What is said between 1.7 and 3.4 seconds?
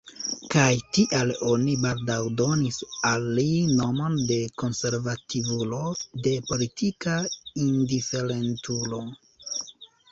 baldaŭ donis al